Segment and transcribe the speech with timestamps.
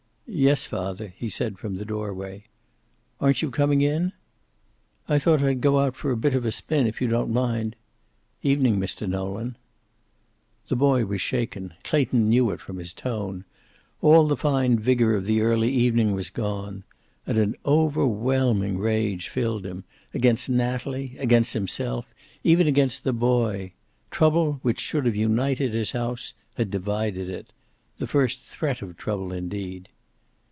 [0.33, 2.45] "Yes, father," he said, from the doorway.
[3.19, 4.13] "Aren't you coming in?"
[5.09, 7.75] "I thought I'd go out for a hit of a spin, if you don't mind.
[8.41, 9.05] Evening, Mr.
[9.09, 9.57] Nolan."
[10.69, 11.73] The boy was shaken.
[11.83, 13.43] Clayton knew it from his tone.
[14.01, 16.85] All the fine vigor of the early evening was gone.
[17.27, 19.83] And an overwhelming rage filled him,
[20.13, 22.05] against Natalie, against himself,
[22.41, 23.73] even against the boy.
[24.11, 27.51] Trouble, which should have united his house, had divided it.
[27.97, 29.89] The first threat of trouble, indeed.